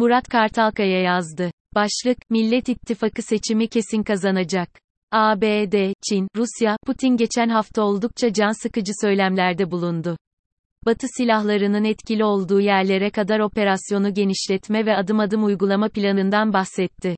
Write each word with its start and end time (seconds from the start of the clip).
Murat 0.00 0.28
Kartalkaya 0.28 1.00
yazdı. 1.00 1.50
Başlık, 1.74 2.30
Millet 2.30 2.68
İttifakı 2.68 3.22
seçimi 3.22 3.68
kesin 3.68 4.02
kazanacak. 4.02 4.68
ABD, 5.12 5.92
Çin, 6.08 6.28
Rusya, 6.36 6.76
Putin 6.86 7.16
geçen 7.16 7.48
hafta 7.48 7.82
oldukça 7.82 8.32
can 8.32 8.62
sıkıcı 8.62 8.92
söylemlerde 9.00 9.70
bulundu. 9.70 10.16
Batı 10.86 11.06
silahlarının 11.16 11.84
etkili 11.84 12.24
olduğu 12.24 12.60
yerlere 12.60 13.10
kadar 13.10 13.40
operasyonu 13.40 14.14
genişletme 14.14 14.86
ve 14.86 14.96
adım 14.96 15.20
adım 15.20 15.44
uygulama 15.44 15.88
planından 15.88 16.52
bahsetti. 16.52 17.16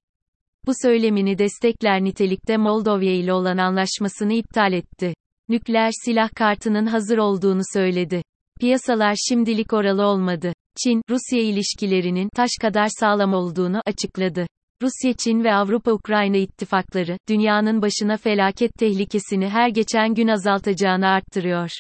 Bu 0.67 0.73
söylemini 0.83 1.39
destekler 1.39 2.05
nitelikte 2.05 2.57
Moldova 2.57 3.05
ile 3.05 3.33
olan 3.33 3.59
anlaşmasını 3.59 4.33
iptal 4.33 4.73
etti. 4.73 5.15
Nükleer 5.49 5.91
silah 6.05 6.35
kartının 6.35 6.87
hazır 6.87 7.19
olduğunu 7.19 7.63
söyledi. 7.73 8.23
Piyasalar 8.61 9.15
şimdilik 9.29 9.73
oralı 9.73 10.07
olmadı. 10.07 10.53
Çin, 10.83 11.03
Rusya 11.11 11.43
ilişkilerinin 11.43 12.29
taş 12.37 12.51
kadar 12.61 12.89
sağlam 13.01 13.35
olduğunu 13.35 13.81
açıkladı. 13.87 14.47
Rusya, 14.83 15.13
Çin 15.13 15.45
ve 15.45 15.55
Avrupa-Ukrayna 15.55 16.37
ittifakları, 16.37 17.19
dünyanın 17.29 17.83
başına 17.83 18.17
felaket 18.17 18.75
tehlikesini 18.79 19.49
her 19.49 19.69
geçen 19.69 20.15
gün 20.15 20.29
azaltacağını 20.29 21.07
arttırıyor. 21.07 21.71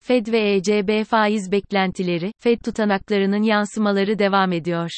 Fed 0.00 0.26
ve 0.26 0.54
ECB 0.54 1.04
faiz 1.04 1.52
beklentileri, 1.52 2.32
Fed 2.38 2.58
tutanaklarının 2.64 3.42
yansımaları 3.42 4.18
devam 4.18 4.52
ediyor. 4.52 4.90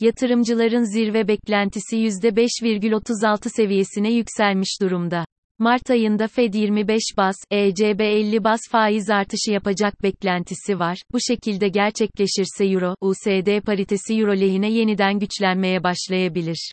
Yatırımcıların 0.00 0.94
zirve 0.94 1.28
beklentisi 1.28 1.96
%5,36 1.96 3.48
seviyesine 3.56 4.12
yükselmiş 4.12 4.78
durumda. 4.82 5.24
Mart 5.60 5.90
ayında 5.90 6.28
Fed 6.28 6.54
25 6.54 7.02
bas, 7.16 7.36
ECB 7.50 8.00
50 8.00 8.44
bas 8.44 8.60
faiz 8.70 9.10
artışı 9.10 9.50
yapacak 9.50 10.02
beklentisi 10.02 10.78
var. 10.78 10.98
Bu 11.12 11.18
şekilde 11.28 11.68
gerçekleşirse 11.68 12.64
Euro, 12.64 12.94
USD 13.00 13.60
paritesi 13.60 14.14
Euro 14.14 14.32
lehine 14.32 14.72
yeniden 14.72 15.18
güçlenmeye 15.18 15.82
başlayabilir. 15.82 16.72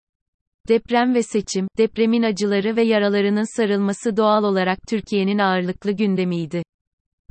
Deprem 0.67 1.13
ve 1.15 1.23
seçim, 1.23 1.67
depremin 1.77 2.23
acıları 2.23 2.75
ve 2.75 2.83
yaralarının 2.83 3.57
sarılması 3.57 4.17
doğal 4.17 4.43
olarak 4.43 4.79
Türkiye'nin 4.87 5.37
ağırlıklı 5.37 5.91
gündemiydi. 5.91 6.63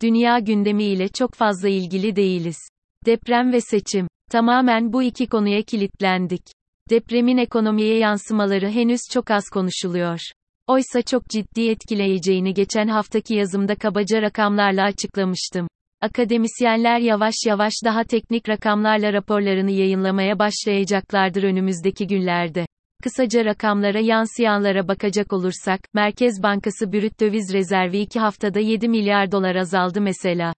Dünya 0.02 0.38
gündemi 0.38 0.84
ile 0.84 1.08
çok 1.08 1.34
fazla 1.34 1.69
ilgili 1.69 2.16
değiliz. 2.16 2.58
Deprem 3.06 3.52
ve 3.52 3.60
seçim. 3.60 4.08
Tamamen 4.30 4.92
bu 4.92 5.02
iki 5.02 5.27
konuya 5.27 5.62
kilitlendik. 5.62 6.42
Depremin 6.91 7.36
ekonomiye 7.36 7.98
yansımaları 7.98 8.69
henüz 8.69 9.00
çok 9.12 9.30
az 9.30 9.44
konuşuluyor. 9.52 10.20
Oysa 10.66 11.02
çok 11.02 11.28
ciddi 11.28 11.70
etkileyeceğini 11.70 12.54
geçen 12.54 12.88
haftaki 12.88 13.34
yazımda 13.34 13.74
kabaca 13.74 14.22
rakamlarla 14.22 14.82
açıklamıştım. 14.82 15.68
Akademisyenler 16.00 16.98
yavaş 16.98 17.34
yavaş 17.46 17.72
daha 17.84 18.04
teknik 18.04 18.48
rakamlarla 18.48 19.12
raporlarını 19.12 19.70
yayınlamaya 19.70 20.38
başlayacaklardır 20.38 21.42
önümüzdeki 21.42 22.06
günlerde. 22.06 22.66
Kısaca 23.02 23.44
rakamlara 23.44 24.00
yansıyanlara 24.00 24.88
bakacak 24.88 25.32
olursak, 25.32 25.80
Merkez 25.94 26.42
Bankası 26.42 26.92
brüt 26.92 27.20
döviz 27.20 27.52
rezervi 27.52 27.98
2 27.98 28.20
haftada 28.20 28.60
7 28.60 28.88
milyar 28.88 29.32
dolar 29.32 29.56
azaldı 29.56 30.00
mesela. 30.00 30.54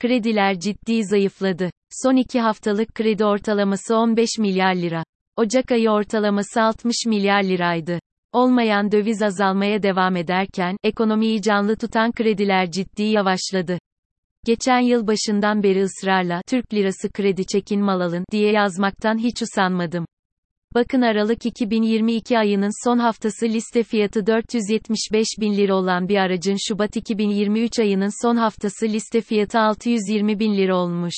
Krediler 0.00 0.60
ciddi 0.60 1.04
zayıfladı. 1.04 1.70
Son 2.02 2.16
2 2.16 2.40
haftalık 2.40 2.94
kredi 2.94 3.24
ortalaması 3.24 3.96
15 3.96 4.28
milyar 4.38 4.74
lira. 4.74 5.04
Ocak 5.36 5.72
ayı 5.72 5.90
ortalaması 5.90 6.62
60 6.62 6.96
milyar 7.06 7.42
liraydı. 7.42 7.98
Olmayan 8.32 8.92
döviz 8.92 9.22
azalmaya 9.22 9.82
devam 9.82 10.16
ederken, 10.16 10.76
ekonomiyi 10.84 11.42
canlı 11.42 11.76
tutan 11.76 12.12
krediler 12.12 12.70
ciddi 12.70 13.02
yavaşladı. 13.02 13.78
Geçen 14.44 14.80
yıl 14.80 15.06
başından 15.06 15.62
beri 15.62 15.82
ısrarla, 15.82 16.42
Türk 16.48 16.74
lirası 16.74 17.12
kredi 17.12 17.46
çekin 17.46 17.80
mal 17.80 18.00
alın, 18.00 18.24
diye 18.30 18.52
yazmaktan 18.52 19.18
hiç 19.18 19.42
usanmadım. 19.42 20.06
Bakın 20.74 21.02
Aralık 21.02 21.46
2022 21.46 22.38
ayının 22.38 22.84
son 22.84 22.98
haftası 22.98 23.46
liste 23.46 23.82
fiyatı 23.82 24.26
475 24.26 25.26
bin 25.40 25.56
lira 25.56 25.74
olan 25.74 26.08
bir 26.08 26.16
aracın 26.16 26.56
Şubat 26.68 26.96
2023 26.96 27.78
ayının 27.78 28.22
son 28.22 28.36
haftası 28.36 28.86
liste 28.86 29.20
fiyatı 29.20 29.58
620 29.58 30.38
bin 30.38 30.56
lira 30.56 30.76
olmuş. 30.76 31.14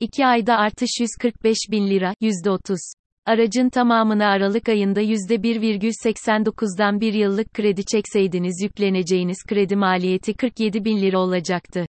2 0.00 0.26
ayda 0.26 0.56
artış 0.56 0.90
145 1.00 1.56
bin 1.70 1.90
lira, 1.90 2.14
%30. 2.20 2.97
Aracın 3.28 3.68
tamamını 3.68 4.26
Aralık 4.26 4.68
ayında 4.68 5.02
%1,89'dan 5.02 7.00
bir 7.00 7.12
yıllık 7.12 7.54
kredi 7.54 7.84
çekseydiniz 7.84 8.62
yükleneceğiniz 8.62 9.38
kredi 9.48 9.76
maliyeti 9.76 10.34
47 10.34 10.84
bin 10.84 11.00
lira 11.02 11.18
olacaktı. 11.18 11.86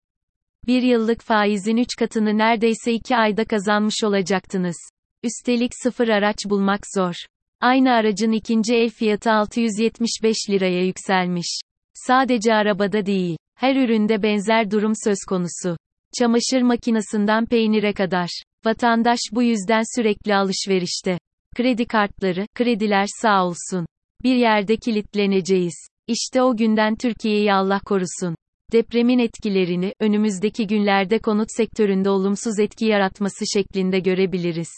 Bir 0.68 0.82
yıllık 0.82 1.22
faizin 1.22 1.78
3 1.78 1.96
katını 2.00 2.38
neredeyse 2.38 2.94
2 2.94 3.18
ayda 3.18 3.46
kazanmış 3.46 4.04
olacaktınız. 4.04 4.76
Üstelik 5.24 5.72
sıfır 5.84 6.08
araç 6.08 6.38
bulmak 6.46 6.80
zor. 6.96 7.14
Aynı 7.62 7.92
aracın 7.92 8.32
ikinci 8.32 8.76
el 8.76 8.90
fiyatı 8.90 9.32
675 9.32 10.36
liraya 10.50 10.86
yükselmiş. 10.86 11.62
Sadece 11.94 12.54
arabada 12.54 13.06
değil, 13.06 13.38
her 13.56 13.76
üründe 13.76 14.24
benzer 14.24 14.72
durum 14.72 14.94
söz 15.04 15.20
konusu. 15.30 15.78
Çamaşır 16.20 16.62
makinesinden 16.62 17.46
peynire 17.46 17.94
kadar. 17.94 18.30
Vatandaş 18.66 19.20
bu 19.32 19.44
yüzden 19.44 19.84
sürekli 19.96 20.36
alışverişte. 20.36 21.18
Kredi 21.59 21.86
kartları, 21.86 22.47
krediler 22.56 23.06
sağ 23.22 23.46
olsun. 23.46 23.86
Bir 24.24 24.36
yerde 24.36 24.78
kilitleneceğiz. 24.78 25.88
İşte 26.08 26.42
o 26.42 26.58
günden 26.58 26.96
Türkiye'yi 26.96 27.53
Allah 27.53 27.80
korusun. 27.86 28.36
Depremin 28.72 29.20
etkilerini, 29.20 29.94
önümüzdeki 30.00 30.68
günlerde 30.68 31.19
konut 31.19 31.48
sektöründe 31.58 32.09
olumsuz 32.09 32.59
etki 32.59 32.86
yaratması 32.86 33.46
şeklinde 33.53 34.00
görebiliriz. 34.00 34.69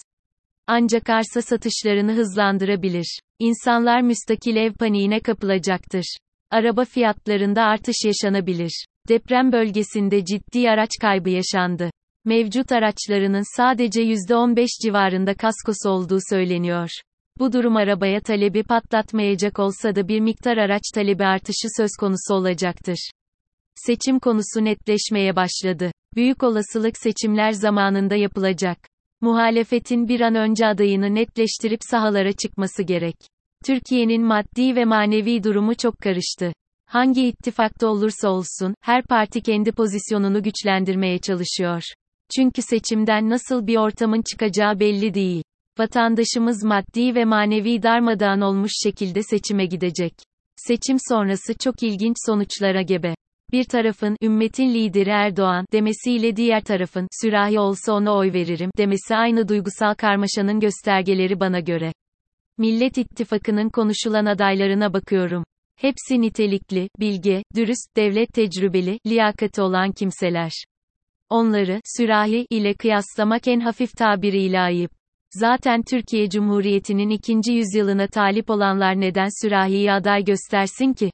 Ancak 0.67 1.09
arsa 1.09 1.41
satışlarını 1.41 2.13
hızlandırabilir. 2.13 3.19
İnsanlar 3.39 4.01
müstakil 4.01 4.55
ev 4.55 4.73
paniğine 4.73 5.19
kapılacaktır. 5.19 6.17
Araba 6.51 6.85
fiyatlarında 6.85 7.63
artış 7.63 8.05
yaşanabilir. 8.05 8.85
Deprem 9.09 9.51
bölgesinde 9.51 10.25
ciddi 10.25 10.69
araç 10.69 10.91
kaybı 11.01 11.29
yaşandı. 11.29 11.91
Mevcut 12.25 12.71
araçlarının 12.71 13.57
sadece 13.57 14.01
%15 14.01 14.67
civarında 14.83 15.33
kaskosu 15.33 15.89
olduğu 15.89 16.19
söyleniyor. 16.29 16.89
Bu 17.39 17.53
durum 17.53 17.75
arabaya 17.75 18.21
talebi 18.21 18.63
patlatmayacak 18.63 19.59
olsa 19.59 19.95
da 19.95 20.07
bir 20.07 20.19
miktar 20.19 20.57
araç 20.57 20.81
talebi 20.93 21.25
artışı 21.25 21.67
söz 21.77 21.89
konusu 21.99 22.33
olacaktır. 22.33 23.11
Seçim 23.75 24.19
konusu 24.19 24.65
netleşmeye 24.65 25.35
başladı. 25.35 25.91
Büyük 26.15 26.43
olasılık 26.43 26.97
seçimler 26.97 27.51
zamanında 27.51 28.15
yapılacak. 28.15 28.77
Muhalefetin 29.21 30.07
bir 30.07 30.21
an 30.21 30.35
önce 30.35 30.67
adayını 30.67 31.15
netleştirip 31.15 31.79
sahalara 31.83 32.31
çıkması 32.31 32.83
gerek. 32.83 33.15
Türkiye'nin 33.65 34.23
maddi 34.23 34.75
ve 34.75 34.85
manevi 34.85 35.43
durumu 35.43 35.75
çok 35.75 35.97
karıştı. 35.97 36.53
Hangi 36.85 37.27
ittifakta 37.27 37.87
olursa 37.87 38.29
olsun, 38.29 38.75
her 38.81 39.03
parti 39.03 39.41
kendi 39.41 39.71
pozisyonunu 39.71 40.43
güçlendirmeye 40.43 41.19
çalışıyor. 41.19 41.83
Çünkü 42.35 42.61
seçimden 42.61 43.29
nasıl 43.29 43.67
bir 43.67 43.77
ortamın 43.77 44.21
çıkacağı 44.31 44.79
belli 44.79 45.13
değil. 45.13 45.43
Vatandaşımız 45.79 46.63
maddi 46.63 47.15
ve 47.15 47.25
manevi 47.25 47.83
darmadağın 47.83 48.41
olmuş 48.41 48.71
şekilde 48.83 49.23
seçime 49.23 49.65
gidecek. 49.65 50.13
Seçim 50.55 50.97
sonrası 51.09 51.53
çok 51.57 51.83
ilginç 51.83 52.15
sonuçlara 52.25 52.81
gebe. 52.81 53.15
Bir 53.51 53.63
tarafın, 53.63 54.15
ümmetin 54.23 54.73
lideri 54.73 55.09
Erdoğan, 55.09 55.65
demesiyle 55.73 56.35
diğer 56.35 56.63
tarafın, 56.63 57.07
sürahi 57.21 57.59
olsa 57.59 57.93
ona 57.93 58.15
oy 58.15 58.33
veririm, 58.33 58.69
demesi 58.77 59.15
aynı 59.15 59.47
duygusal 59.47 59.93
karmaşanın 59.93 60.59
göstergeleri 60.59 61.39
bana 61.39 61.59
göre. 61.59 61.93
Millet 62.57 62.97
İttifakı'nın 62.97 63.69
konuşulan 63.69 64.25
adaylarına 64.25 64.93
bakıyorum. 64.93 65.43
Hepsi 65.75 66.21
nitelikli, 66.21 66.89
bilge, 66.99 67.43
dürüst, 67.55 67.97
devlet 67.97 68.33
tecrübeli, 68.33 68.99
liyakati 69.07 69.61
olan 69.61 69.91
kimseler. 69.91 70.51
Onları, 71.31 71.81
sürahi 71.97 72.47
ile 72.49 72.73
kıyaslamak 72.73 73.47
en 73.47 73.59
hafif 73.59 73.97
tabiriyle 73.97 74.59
ayıp. 74.59 74.91
Zaten 75.33 75.81
Türkiye 75.89 76.29
Cumhuriyeti'nin 76.29 77.09
ikinci 77.09 77.53
yüzyılına 77.53 78.07
talip 78.07 78.49
olanlar 78.49 79.01
neden 79.01 79.27
sürahiyi 79.41 79.91
aday 79.91 80.23
göstersin 80.23 80.93
ki? 80.93 81.11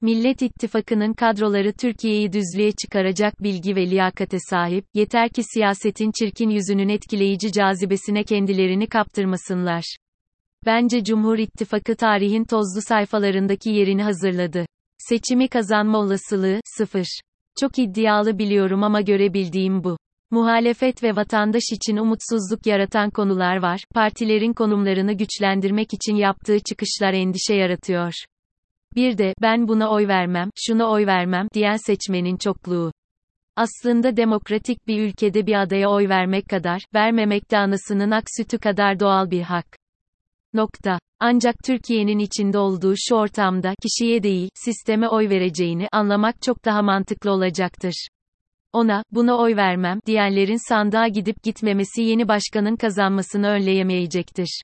Millet 0.00 0.42
İttifakı'nın 0.42 1.12
kadroları 1.12 1.72
Türkiye'yi 1.72 2.32
düzlüğe 2.32 2.72
çıkaracak 2.72 3.42
bilgi 3.42 3.76
ve 3.76 3.90
liyakate 3.90 4.38
sahip, 4.50 4.84
yeter 4.94 5.28
ki 5.28 5.42
siyasetin 5.54 6.10
çirkin 6.18 6.50
yüzünün 6.50 6.88
etkileyici 6.88 7.52
cazibesine 7.52 8.24
kendilerini 8.24 8.86
kaptırmasınlar. 8.86 9.96
Bence 10.66 11.04
Cumhur 11.04 11.38
İttifakı 11.38 11.96
tarihin 11.96 12.44
tozlu 12.44 12.82
sayfalarındaki 12.82 13.70
yerini 13.70 14.02
hazırladı. 14.02 14.66
Seçimi 14.98 15.48
kazanma 15.48 15.98
olasılığı, 15.98 16.60
sıfır. 16.64 17.06
Çok 17.60 17.78
iddialı 17.78 18.38
biliyorum 18.38 18.82
ama 18.82 19.00
görebildiğim 19.00 19.84
bu. 19.84 19.96
Muhalefet 20.30 21.02
ve 21.02 21.16
vatandaş 21.16 21.62
için 21.72 21.96
umutsuzluk 21.96 22.66
yaratan 22.66 23.10
konular 23.10 23.56
var, 23.56 23.84
partilerin 23.94 24.52
konumlarını 24.52 25.12
güçlendirmek 25.12 25.94
için 25.94 26.16
yaptığı 26.16 26.58
çıkışlar 26.60 27.12
endişe 27.12 27.54
yaratıyor. 27.54 28.12
Bir 28.96 29.18
de, 29.18 29.34
ben 29.42 29.68
buna 29.68 29.90
oy 29.90 30.08
vermem, 30.08 30.50
şuna 30.56 30.90
oy 30.90 31.06
vermem, 31.06 31.48
diyen 31.54 31.76
seçmenin 31.76 32.36
çokluğu. 32.36 32.92
Aslında 33.56 34.16
demokratik 34.16 34.86
bir 34.86 35.02
ülkede 35.02 35.46
bir 35.46 35.62
adaya 35.62 35.90
oy 35.90 36.08
vermek 36.08 36.48
kadar, 36.48 36.82
vermemek 36.94 37.50
de 37.50 37.58
anasının 37.58 38.10
ak 38.10 38.24
sütü 38.36 38.58
kadar 38.58 39.00
doğal 39.00 39.30
bir 39.30 39.42
hak. 39.42 39.66
Nokta. 40.56 40.98
Ancak 41.20 41.54
Türkiye'nin 41.64 42.18
içinde 42.18 42.58
olduğu 42.58 42.94
şu 42.96 43.14
ortamda, 43.14 43.74
kişiye 43.82 44.22
değil, 44.22 44.50
sisteme 44.54 45.08
oy 45.08 45.28
vereceğini 45.28 45.88
anlamak 45.92 46.42
çok 46.42 46.64
daha 46.64 46.82
mantıklı 46.82 47.30
olacaktır. 47.30 48.08
Ona, 48.72 49.02
buna 49.10 49.38
oy 49.38 49.56
vermem, 49.56 50.00
diyenlerin 50.06 50.68
sandığa 50.68 51.08
gidip 51.08 51.42
gitmemesi 51.42 52.02
yeni 52.02 52.28
başkanın 52.28 52.76
kazanmasını 52.76 53.46
önleyemeyecektir. 53.48 54.62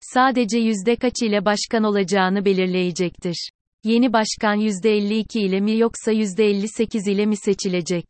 Sadece 0.00 0.58
yüzde 0.58 0.96
kaç 0.96 1.22
ile 1.22 1.44
başkan 1.44 1.84
olacağını 1.84 2.44
belirleyecektir. 2.44 3.50
Yeni 3.84 4.12
başkan 4.12 4.54
yüzde 4.54 4.96
52 4.96 5.40
ile 5.40 5.60
mi 5.60 5.78
yoksa 5.78 6.12
yüzde 6.12 6.44
58 6.44 7.06
ile 7.08 7.26
mi 7.26 7.36
seçilecek? 7.36 8.04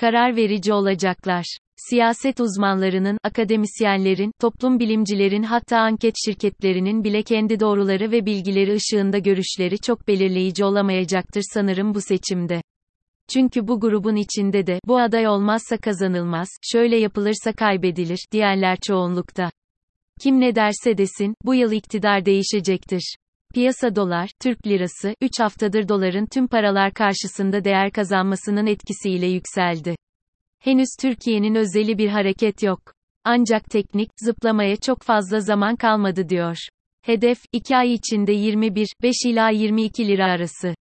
Karar 0.00 0.36
verici 0.36 0.72
olacaklar. 0.72 1.58
Siyaset 1.76 2.40
uzmanlarının, 2.40 3.18
akademisyenlerin, 3.22 4.32
toplum 4.40 4.80
bilimcilerin 4.80 5.42
hatta 5.42 5.78
anket 5.78 6.14
şirketlerinin 6.24 7.04
bile 7.04 7.22
kendi 7.22 7.60
doğruları 7.60 8.10
ve 8.10 8.26
bilgileri 8.26 8.74
ışığında 8.74 9.18
görüşleri 9.18 9.78
çok 9.78 10.08
belirleyici 10.08 10.64
olamayacaktır 10.64 11.42
sanırım 11.54 11.94
bu 11.94 12.00
seçimde. 12.00 12.62
Çünkü 13.32 13.68
bu 13.68 13.80
grubun 13.80 14.16
içinde 14.16 14.66
de, 14.66 14.80
bu 14.86 14.98
aday 14.98 15.28
olmazsa 15.28 15.76
kazanılmaz, 15.76 16.48
şöyle 16.62 16.96
yapılırsa 16.96 17.52
kaybedilir, 17.52 18.26
diyenler 18.32 18.78
çoğunlukta. 18.86 19.50
Kim 20.20 20.40
ne 20.40 20.54
derse 20.54 20.98
desin, 20.98 21.34
bu 21.44 21.54
yıl 21.54 21.72
iktidar 21.72 22.26
değişecektir. 22.26 23.16
Piyasa 23.54 23.96
dolar, 23.96 24.30
Türk 24.42 24.66
lirası, 24.66 25.14
3 25.20 25.40
haftadır 25.40 25.88
doların 25.88 26.26
tüm 26.26 26.48
paralar 26.48 26.92
karşısında 26.92 27.64
değer 27.64 27.90
kazanmasının 27.90 28.66
etkisiyle 28.66 29.26
yükseldi. 29.26 29.96
Henüz 30.58 30.88
Türkiye'nin 31.00 31.54
özeli 31.54 31.98
bir 31.98 32.08
hareket 32.08 32.62
yok. 32.62 32.80
Ancak 33.24 33.70
teknik, 33.70 34.10
zıplamaya 34.24 34.76
çok 34.76 35.02
fazla 35.02 35.40
zaman 35.40 35.76
kalmadı 35.76 36.28
diyor. 36.28 36.56
Hedef, 37.02 37.38
2 37.52 37.76
ay 37.76 37.92
içinde 37.92 38.32
21, 38.32 38.88
5 39.02 39.14
ila 39.26 39.50
22 39.50 40.08
lira 40.08 40.24
arası. 40.24 40.74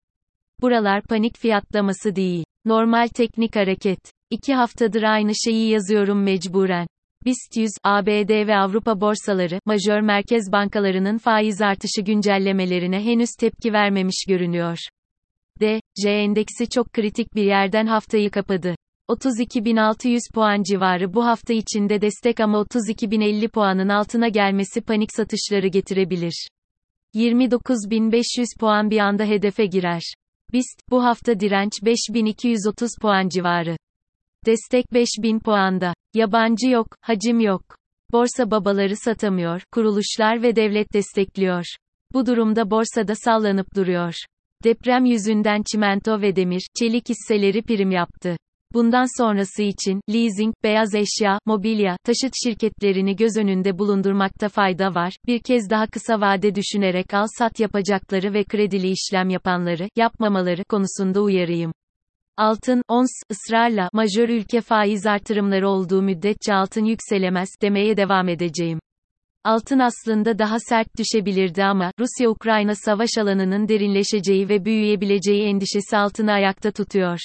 Buralar 0.61 1.03
panik 1.03 1.39
fiyatlaması 1.39 2.17
değil. 2.17 2.45
Normal 2.65 3.09
teknik 3.09 3.57
hareket. 3.57 3.99
2 4.31 4.55
haftadır 4.55 5.03
aynı 5.03 5.33
şeyi 5.45 5.71
yazıyorum 5.71 6.23
mecburen. 6.23 6.87
BIST 7.25 7.57
100, 7.57 7.71
ABD 7.85 8.47
ve 8.47 8.57
Avrupa 8.57 9.01
borsaları, 9.01 9.59
majör 9.65 10.01
merkez 10.01 10.53
bankalarının 10.53 11.19
faiz 11.19 11.63
artışı 11.63 12.03
güncellemelerine 12.03 13.05
henüz 13.05 13.31
tepki 13.41 13.73
vermemiş 13.73 14.25
görünüyor. 14.29 14.79
D, 15.61 15.81
J 16.03 16.11
endeksi 16.11 16.69
çok 16.69 16.93
kritik 16.93 17.35
bir 17.35 17.45
yerden 17.45 17.87
haftayı 17.87 18.31
kapadı. 18.31 18.75
32.600 19.09 20.19
puan 20.35 20.63
civarı 20.63 21.15
bu 21.15 21.27
hafta 21.27 21.53
içinde 21.53 22.01
destek 22.01 22.41
ama 22.41 22.59
32.050 22.59 23.49
puanın 23.49 23.89
altına 23.89 24.29
gelmesi 24.29 24.81
panik 24.81 25.13
satışları 25.13 25.69
getirebilir. 25.69 26.49
29.500 27.15 28.59
puan 28.61 28.91
bir 28.91 28.99
anda 28.99 29.25
hedefe 29.25 29.67
girer. 29.67 30.03
BIST, 30.53 30.91
bu 30.91 31.05
hafta 31.05 31.41
direnç 31.41 31.73
5230 31.85 32.91
puan 33.03 33.29
civarı. 33.29 33.77
Destek 34.47 34.93
5000 34.93 35.39
puanda. 35.39 35.95
Yabancı 36.15 36.69
yok, 36.69 36.87
hacim 37.01 37.41
yok. 37.41 37.63
Borsa 38.13 38.51
babaları 38.51 38.97
satamıyor, 38.97 39.63
kuruluşlar 39.73 40.43
ve 40.43 40.57
devlet 40.57 40.93
destekliyor. 40.93 41.65
Bu 42.13 42.27
durumda 42.27 42.71
borsada 42.71 43.15
sallanıp 43.15 43.75
duruyor. 43.77 44.15
Deprem 44.65 45.05
yüzünden 45.05 45.63
çimento 45.73 46.21
ve 46.21 46.37
demir, 46.37 46.67
çelik 46.79 47.09
hisseleri 47.09 47.63
prim 47.63 47.91
yaptı. 47.91 48.37
Bundan 48.75 49.23
sonrası 49.23 49.63
için, 49.63 50.01
leasing, 50.11 50.55
beyaz 50.65 50.95
eşya, 50.95 51.39
mobilya, 51.47 51.97
taşıt 52.05 52.33
şirketlerini 52.45 53.17
göz 53.17 53.37
önünde 53.37 53.79
bulundurmakta 53.79 54.49
fayda 54.49 54.95
var. 54.95 55.17
Bir 55.27 55.39
kez 55.39 55.71
daha 55.71 55.87
kısa 55.87 56.21
vade 56.21 56.55
düşünerek 56.55 57.15
al-sat 57.15 57.61
yapacakları 57.61 58.35
ve 58.35 58.45
kredili 58.45 58.91
işlem 58.91 59.31
yapanları, 59.31 59.89
yapmamaları 59.97 60.65
konusunda 60.65 61.21
uyarayım. 61.21 61.73
Altın, 62.37 62.83
ons, 62.89 63.11
ısrarla, 63.31 63.89
majör 63.93 64.29
ülke 64.29 64.61
faiz 64.61 65.07
artırımları 65.07 65.69
olduğu 65.69 66.03
müddetçe 66.03 66.55
altın 66.55 66.85
yükselemez, 66.85 67.49
demeye 67.63 67.97
devam 67.97 68.29
edeceğim. 68.29 68.79
Altın 69.45 69.79
aslında 69.79 70.39
daha 70.39 70.57
sert 70.61 70.89
düşebilirdi 70.99 71.65
ama, 71.65 71.91
Rusya-Ukrayna 72.01 72.75
savaş 72.75 73.11
alanının 73.19 73.69
derinleşeceği 73.69 74.49
ve 74.49 74.65
büyüyebileceği 74.65 75.43
endişesi 75.43 75.97
altını 75.97 76.33
ayakta 76.33 76.71
tutuyor. 76.71 77.19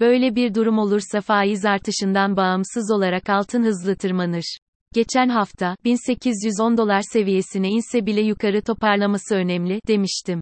Böyle 0.00 0.34
bir 0.36 0.54
durum 0.54 0.78
olursa 0.78 1.20
faiz 1.20 1.64
artışından 1.64 2.36
bağımsız 2.36 2.90
olarak 2.90 3.30
altın 3.30 3.64
hızlı 3.64 3.96
tırmanır. 3.96 4.58
Geçen 4.94 5.28
hafta, 5.28 5.76
1810 5.84 6.76
dolar 6.76 7.02
seviyesine 7.12 7.68
inse 7.68 8.06
bile 8.06 8.20
yukarı 8.20 8.62
toparlaması 8.62 9.34
önemli, 9.34 9.80
demiştim. 9.88 10.40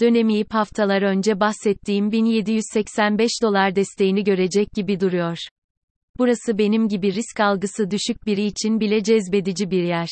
Dönemeyip 0.00 0.54
haftalar 0.54 1.02
önce 1.02 1.40
bahsettiğim 1.40 2.12
1785 2.12 3.30
dolar 3.42 3.76
desteğini 3.76 4.24
görecek 4.24 4.68
gibi 4.74 5.00
duruyor. 5.00 5.38
Burası 6.18 6.58
benim 6.58 6.88
gibi 6.88 7.14
risk 7.14 7.40
algısı 7.40 7.90
düşük 7.90 8.26
biri 8.26 8.44
için 8.44 8.80
bile 8.80 9.02
cezbedici 9.02 9.70
bir 9.70 9.82
yer. 9.82 10.08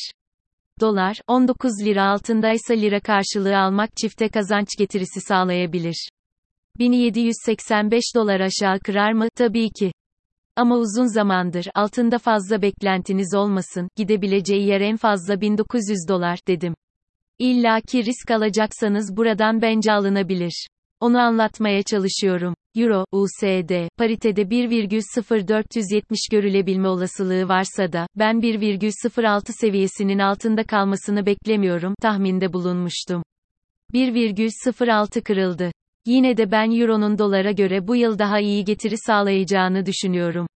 Dolar, 0.79 1.17
19 1.27 1.71
lira 1.85 2.05
altındaysa 2.05 2.73
lira 2.73 2.99
karşılığı 2.99 3.57
almak 3.57 3.89
çifte 3.97 4.29
kazanç 4.29 4.67
getirisi 4.77 5.21
sağlayabilir. 5.21 6.09
1785 6.79 8.03
dolar 8.15 8.39
aşağı 8.39 8.79
kırar 8.79 9.11
mı? 9.11 9.27
Tabii 9.35 9.69
ki. 9.69 9.91
Ama 10.55 10.77
uzun 10.77 11.13
zamandır 11.13 11.65
altında 11.75 12.17
fazla 12.17 12.61
beklentiniz 12.61 13.33
olmasın, 13.35 13.87
gidebileceği 13.95 14.67
yer 14.67 14.81
en 14.81 14.97
fazla 14.97 15.41
1900 15.41 15.97
dolar 16.09 16.39
dedim. 16.47 16.73
İlla 17.39 17.81
ki 17.81 18.05
risk 18.05 18.31
alacaksanız 18.31 19.17
buradan 19.17 19.61
bence 19.61 19.91
alınabilir. 19.91 20.67
Onu 20.99 21.19
anlatmaya 21.19 21.83
çalışıyorum. 21.83 22.53
Euro, 22.75 23.05
USD, 23.11 23.87
paritede 23.97 24.41
1,0470 24.41 26.31
görülebilme 26.31 26.87
olasılığı 26.87 27.47
varsa 27.47 27.93
da, 27.93 28.07
ben 28.15 28.35
1,06 28.35 29.51
seviyesinin 29.51 30.19
altında 30.19 30.63
kalmasını 30.63 31.25
beklemiyorum, 31.25 31.93
tahminde 32.01 32.53
bulunmuştum. 32.53 33.23
1,06 33.93 35.21
kırıldı. 35.21 35.71
Yine 36.05 36.37
de 36.37 36.51
ben 36.51 36.81
Euro'nun 36.81 37.17
dolara 37.17 37.51
göre 37.51 37.87
bu 37.87 37.95
yıl 37.95 38.19
daha 38.19 38.39
iyi 38.39 38.63
getiri 38.63 38.97
sağlayacağını 38.97 39.85
düşünüyorum. 39.85 40.47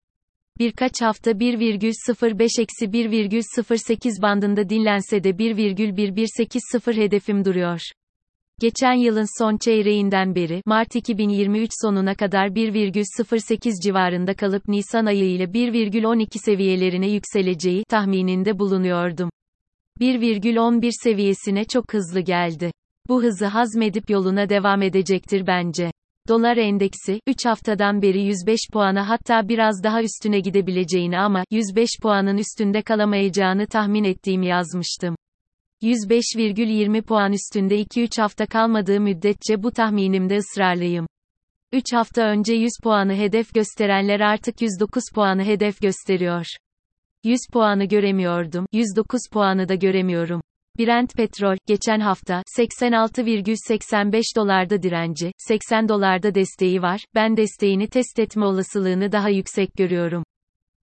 Birkaç 0.59 1.03
hafta 1.03 1.31
1,05-1,08 1.31 4.23
bandında 4.23 4.69
dinlense 4.69 5.25
de 5.25 5.31
1,1180 5.31 6.97
hedefim 6.97 7.45
duruyor. 7.45 7.81
Geçen 8.61 8.95
yılın 8.95 9.43
son 9.43 9.57
çeyreğinden 9.57 10.35
beri, 10.35 10.63
Mart 10.67 10.97
2023 10.97 11.71
sonuna 11.83 12.15
kadar 12.15 12.47
1,08 12.47 13.83
civarında 13.83 14.35
kalıp 14.35 14.69
Nisan 14.69 15.07
ayı 15.07 15.25
ile 15.25 15.45
1,12 15.45 16.27
seviyelerine 16.45 17.11
yükseleceği 17.11 17.85
tahmininde 17.89 18.59
bulunuyordum. 18.59 19.31
1,11 20.01 20.91
seviyesine 21.03 21.65
çok 21.65 21.95
hızlı 21.95 22.21
geldi. 22.21 22.71
Bu 23.09 23.23
hızı 23.23 23.47
hazmedip 23.47 24.11
yoluna 24.11 24.49
devam 24.49 24.83
edecektir 24.83 25.47
bence. 25.47 25.91
Dolar 26.29 26.57
endeksi, 26.57 27.21
3 27.27 27.47
haftadan 27.47 28.03
beri 28.03 28.23
105 28.23 28.61
puana 28.73 29.09
hatta 29.09 29.49
biraz 29.49 29.83
daha 29.83 30.03
üstüne 30.03 30.41
gidebileceğini 30.41 31.19
ama, 31.19 31.45
105 31.51 31.89
puanın 32.03 32.37
üstünde 32.37 32.83
kalamayacağını 32.83 33.67
tahmin 33.67 34.05
ettiğimi 34.05 34.47
yazmıştım. 34.47 35.17
105,20 35.83 37.03
puan 37.03 37.33
üstünde 37.33 37.81
2-3 37.83 38.21
hafta 38.21 38.47
kalmadığı 38.47 39.01
müddetçe 39.01 39.63
bu 39.63 39.71
tahminimde 39.71 40.37
ısrarlıyım. 40.37 41.07
3 41.73 41.93
hafta 41.93 42.23
önce 42.23 42.55
100 42.55 42.73
puanı 42.83 43.15
hedef 43.15 43.55
gösterenler 43.55 44.21
artık 44.21 44.63
109 44.63 45.03
puanı 45.15 45.45
hedef 45.45 45.81
gösteriyor. 45.81 46.47
100 47.25 47.41
puanı 47.53 47.85
göremiyordum, 47.85 48.67
109 48.73 49.21
puanı 49.33 49.69
da 49.69 49.75
göremiyorum. 49.75 50.41
Brent 50.79 51.17
petrol, 51.17 51.57
geçen 51.67 52.01
hafta, 52.01 52.43
86,85 52.59 54.23
dolarda 54.37 54.83
direnci, 54.83 55.33
80 55.39 55.89
dolarda 55.89 56.35
desteği 56.35 56.83
var, 56.83 57.05
ben 57.15 57.37
desteğini 57.37 57.89
test 57.89 58.19
etme 58.19 58.45
olasılığını 58.45 59.13
daha 59.13 59.29
yüksek 59.29 59.75
görüyorum. 59.77 60.25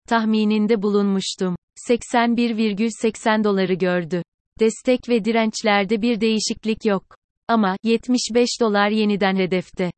Tahmininde 0.07 0.81
bulunmuştum. 0.81 1.55
81,80 1.89 3.43
doları 3.43 3.73
gördü. 3.73 4.23
Destek 4.59 5.09
ve 5.09 5.25
dirençlerde 5.25 6.01
bir 6.01 6.21
değişiklik 6.21 6.85
yok. 6.85 7.03
Ama, 7.47 7.75
75 7.83 8.49
dolar 8.61 8.89
yeniden 8.89 9.35
hedefte. 9.35 9.91